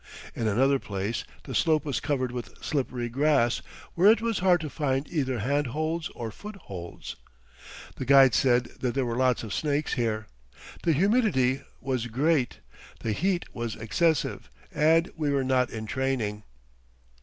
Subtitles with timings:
[0.33, 3.61] In another place the slope was covered with slippery grass
[3.93, 7.17] where it was hard to find either handholds or footholds.
[7.97, 10.25] The guide said that there were lots of snakes here.
[10.81, 12.61] The humidity was great,
[13.01, 16.45] the heat was excessive, and we were not in training.